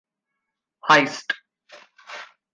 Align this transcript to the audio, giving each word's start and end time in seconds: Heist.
Heist. 0.89 1.35